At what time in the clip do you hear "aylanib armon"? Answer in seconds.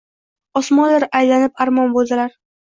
1.19-1.95